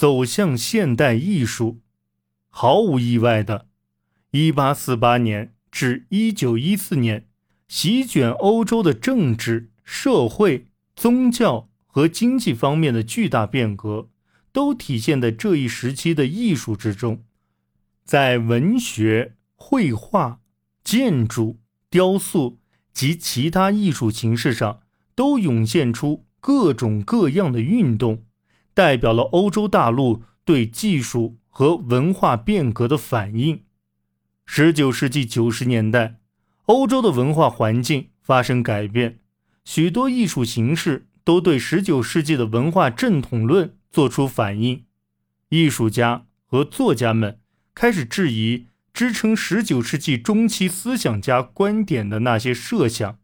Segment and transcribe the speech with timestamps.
[0.00, 1.82] 走向现代艺术。
[2.48, 3.66] 毫无意外的
[4.32, 7.26] ，1848年至1914年，
[7.68, 14.08] 席卷欧洲的政治、社会、宗教和经济方面的巨大变革，
[14.52, 17.22] 都体现在这一时期的艺术之中。
[18.02, 20.40] 在文学、绘画、
[20.82, 21.58] 建筑、
[21.90, 22.58] 雕塑
[22.94, 24.80] 及其他艺术形式上，
[25.14, 28.24] 都涌现出各种各样的运动，
[28.80, 33.64] 代表了欧洲大陆对技术和文化变革的反应。
[34.46, 36.16] 十九世纪九十年代，
[36.64, 39.18] 欧洲的文化环境发生改变，
[39.66, 44.86] 许多艺术形式都对十九世纪的文化正统论做出反应，
[45.50, 47.38] 艺术家和作家们。
[47.74, 53.18] 开始质疑支撑十九世纪中期思想家观点的那些设想，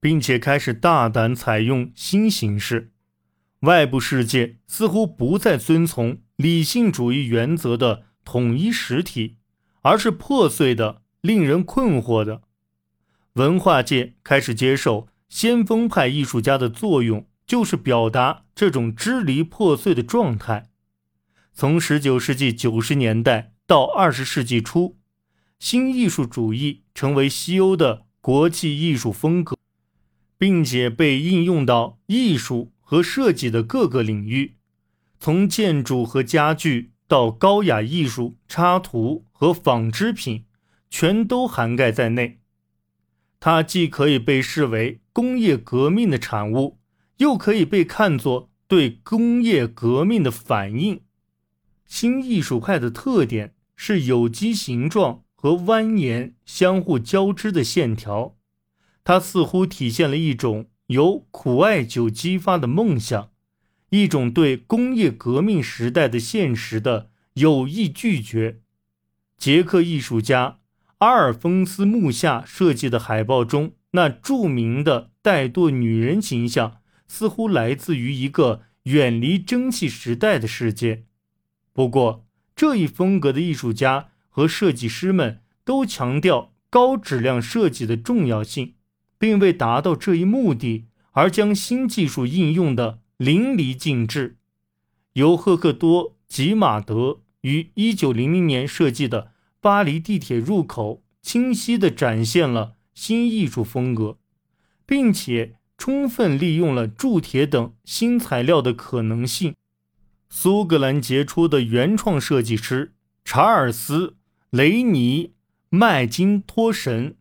[0.00, 2.92] 并且开始大胆采用新形式。
[3.64, 9.36] 外部世界似乎不再遵从理性主义原则的统一实体，
[9.82, 12.42] 而是破碎的、令人困惑的。
[13.34, 20.70] 文化界开始接受先锋派艺术家的作用，就是表达这种支离破碎的状态。
[21.52, 24.96] 从十九世纪九十年代到二十世纪初，
[25.58, 29.56] 新艺术主义成为西欧的国际艺术风格，
[30.36, 34.54] 并且被应用到艺术和设计的各个领域，
[35.18, 40.44] 从建筑和家具到高雅艺术、插图和纺织品，
[40.88, 42.38] 全都涵盖在内。
[43.40, 46.78] 它既可以被视为工业革命的产物，
[47.16, 51.00] 又可以被看作对工业革命的反应。
[51.86, 58.36] 新艺术派的特点是有机形状和蜿蜒相互交织的线条，
[59.02, 63.30] 它似乎体现了一种由苦艾酒激发的梦想，
[63.90, 68.60] 一种对工业革命时代的现实的有意拒绝。
[69.38, 70.58] 捷克艺术家
[70.98, 81.04] 阿尔丰斯·穆夏设计的海报中那著名的怠惰女人形象，似乎来自于一个远离蒸汽时代的世界。
[81.72, 88.74] 不过，这一风格的艺术家和设计师们都强调高质量设计的重要性，
[89.18, 94.36] 并为达到这一目的而将新技术应用的淋漓尽致。
[95.14, 104.18] 由赫克多·吉马德于1900年设计的巴黎地铁入口，清晰地展现了新艺术风格，
[104.84, 109.54] 并且充分利用了铸铁等新材料的可能性。
[110.28, 112.94] 苏格兰杰出的原创设计师
[113.24, 114.08] 查尔斯·
[114.50, 115.26] 雷尼·
[115.68, 117.14] 麦金托什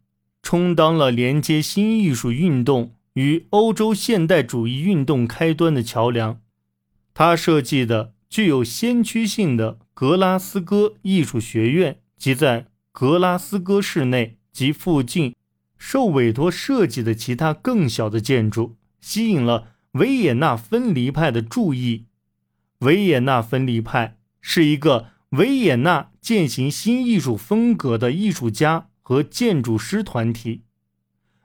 [0.43, 6.39] 充当了连接新艺术运动与欧洲现代主义运动开端的桥梁。
[7.15, 15.33] 他设计的具有先驱性的格拉斯哥艺术学院及在格拉斯哥市内及附近
[15.77, 22.05] 受委托设计的其他更小的建筑，吸引了维也纳分离派的注意。
[22.79, 30.63] 维也纳分离派是一个维也纳践行新艺术风格的艺术家和建筑师团体。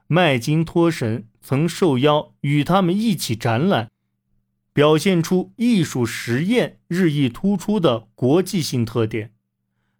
[0.06, 3.90] 麦金托什曾受邀与他们一起展览，
[4.72, 9.34] 表现出艺术实验日益突出的国际性特点。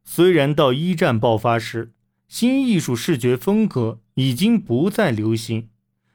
[0.03, 1.93] 虽然到一战爆发时，
[2.27, 5.69] 新艺术视觉风格已经不再流行，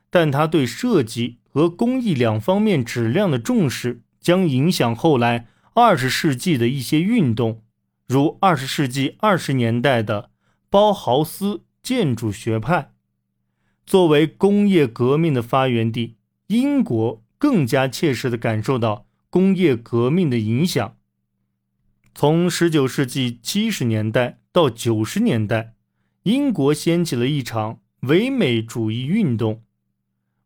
[0.09, 4.01] 但他对设计和工艺两方面质量的重视。
[4.23, 7.61] 将影响后来二十世纪的一些运动，
[8.07, 10.29] 如二十世纪二十年代的
[10.73, 12.95] 包豪斯建筑学派。
[13.85, 16.15] 作为工业革命的发源地，
[16.47, 20.97] 英国更加切实地感受到工业革命的影响。
[22.15, 25.75] 从十九世纪七十年代到九十年代，
[26.23, 29.61] 英国掀起了一场唯美主义运动。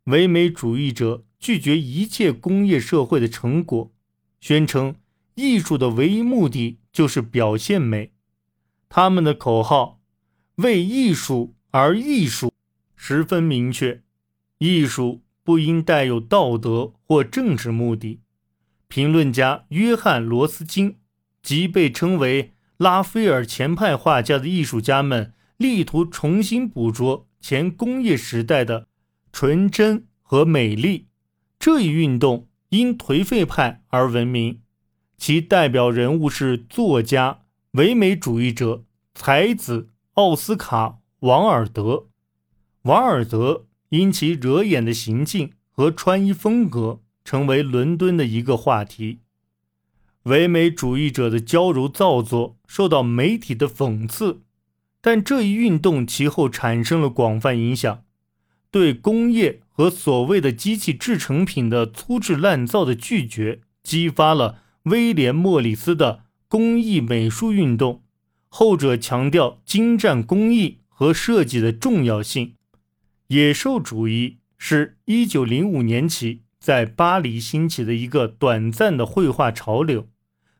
[0.08, 1.24] 唯美主义者。
[1.40, 3.94] 拒绝一切工业社会的成果，
[4.42, 4.96] 宣称
[5.36, 8.12] 艺术的唯一目的就是表现美。
[8.90, 9.97] 他们的口号
[10.57, 12.54] “为艺术而艺术”
[12.95, 14.04] 十分明确：
[14.59, 18.19] 艺术不应带有道德或政治目的。
[18.88, 20.98] 评论家约翰·罗斯金
[21.42, 28.88] 及被称为拉斐尔前派画家的艺术家们，力图重新捕捉前工业时代的
[29.31, 31.07] 纯真和美丽。
[31.60, 34.62] 这一运动因颓废派而闻名，
[35.18, 38.83] 其代表人物是作家、唯美主义者、
[39.13, 40.88] 才子奥斯卡·
[41.19, 42.08] 王尔德。
[42.81, 49.19] 王尔德因其惹眼的行径和穿衣风格，成为伦敦的一个话题。
[50.24, 54.42] 唯美主义者的娇柔造作受到媒体的讽刺，
[55.02, 58.04] 但这一运动其后产生了广泛影响，
[58.72, 68.02] 对工业和所谓的机器制成品的粗制滥造的拒绝，激发了威廉·莫里斯的工艺美术运动。
[68.48, 72.56] 后者强调精湛工艺和设计的重要性。
[73.28, 80.08] 野兽主义是一九零五年起在巴黎兴起的一个短暂的绘画潮流，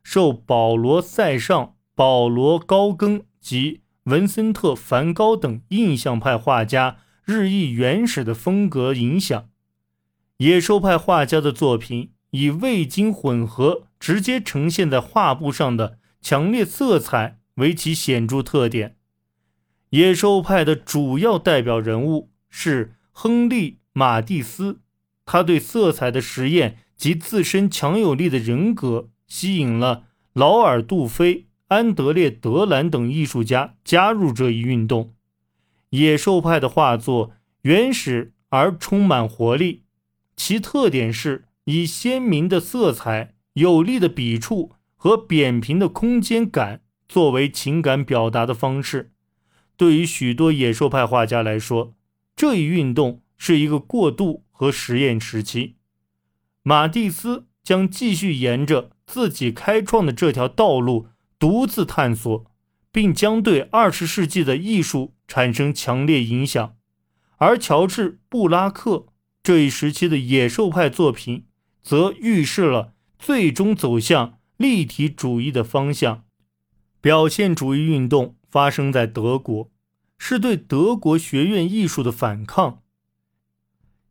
[0.02, 9.48] 受保罗·塞尚、保罗·高更及文森特·梵高等印象派画家日益原始的风格影响。
[10.36, 17.37] 野兽派画家的作品以未经混合、直接呈现在画布上的强烈色彩。
[17.58, 18.96] 为其显著特点，
[19.90, 24.80] 野兽派的主要代表人物是亨利·马蒂斯。
[25.24, 35.14] 他对色彩的实验及自身强有力的人格，吸引了劳尔·杜菲、安德烈·德兰等艺术家加入这一运动。
[35.90, 37.32] 野兽派的画作
[37.62, 39.82] 原始而充满活力，
[40.36, 46.82] 其特点是以鲜明的色彩、有力的笔触和扁平的空间感。
[47.08, 49.12] 作为情感表达的方式，
[49.76, 51.94] 对于许多野兽派画家来说，
[52.36, 55.76] 这一运动是一个过渡和实验时期。
[56.62, 61.08] 马蒂斯将继续沿着自己开创的这条道路
[61.38, 62.44] 独自探索，
[62.92, 66.76] 并将对二十世纪的艺术产生强烈影响。
[67.38, 69.06] 而乔治·布拉克
[69.42, 71.46] 这一时期的野兽派作品，
[71.80, 76.24] 则预示了最终走向立体主义的方向。
[77.00, 79.70] 表现主义运动发生在德国，
[80.18, 82.82] 是对德国学院艺术的反抗。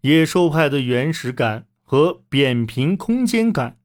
[0.01, 3.77] 野兽派的原始感和扁平空间感，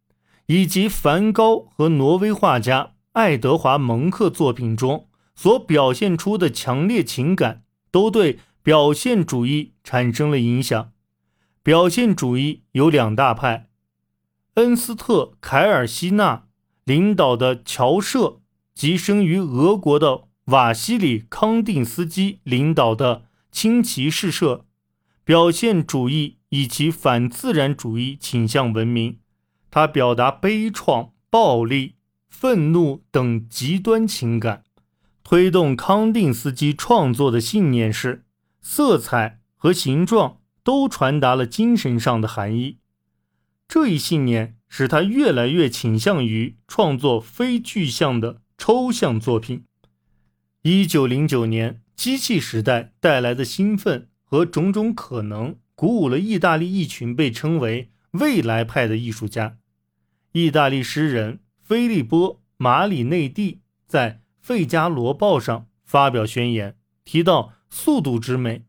[0.47, 10.93] 以及梵高和挪威画家爱德华·蒙克作品中所表现出的强烈情感，都对表现主义产生了影响。
[11.65, 13.69] 表现主义有两大派：
[14.55, 16.47] 恩斯特·凯尔希纳
[16.85, 18.42] 领导的乔社。
[18.75, 24.65] 及生于俄国的瓦西里·康定斯基领导的轻骑士社，
[25.25, 29.19] 表现主义以其反自然主义倾向闻名。
[29.71, 31.95] 他表达悲怆、暴力、
[32.29, 34.65] 愤怒等极端情感。
[35.25, 38.25] 推动康定斯基创作的信念是：
[38.61, 42.79] 色彩和形状都传达了精神上的含义。
[43.67, 48.42] 这一信念使他越来越倾向于创作非具象的。
[48.65, 49.65] 抽象作品。
[50.63, 59.59] 一九零九年，机器时代带来的兴奋和种种可能，鼓舞了意大利一群被称为“未来派”的艺术家。
[60.31, 68.63] 意大利诗人菲利波·马里内蒂在《费加罗报》上发表宣言，提到速度之美，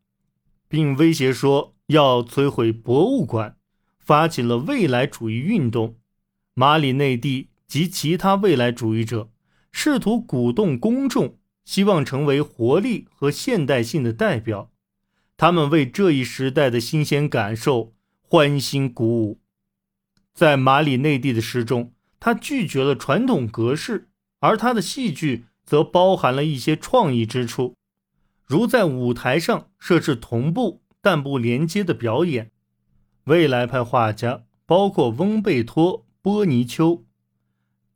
[0.68, 3.58] 并威胁说要摧毁博物馆，
[4.00, 5.98] 发起了未来主义运动。
[6.56, 9.30] 马里内蒂及其他未来主义者。
[9.76, 14.72] 试图鼓动公众，希望成为活力和现代性的代表。
[15.36, 19.42] 他们为这一时代的新鲜感受欢欣鼓舞。
[20.34, 24.08] 在马里内蒂的诗中，他拒绝了传统格式，
[24.40, 27.76] 而他的戏剧则包含了一些创意之处，
[28.46, 32.52] 如在舞台上设置同步但不连接的表演。
[33.26, 37.04] 未来派画家包括翁贝托·波尼丘、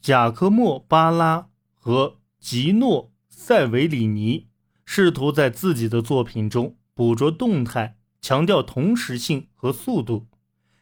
[0.01, 1.49] 贾科莫·巴拉。
[1.87, 4.47] 和吉诺·塞维里尼
[4.83, 10.27] 试图在自己的作品中捕捉动态，强调同时性和速度。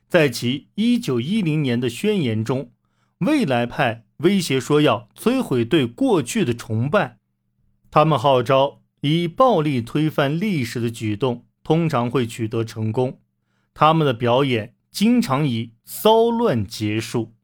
[0.08, 2.72] 在其1910年的宣言中，
[3.20, 7.20] 未来派威胁说要摧毁对过去的崇拜。
[7.92, 13.20] 他们号召以暴力推翻历史的举动通常会取得成功。
[13.76, 17.35] 他们的表演经常以骚乱结束。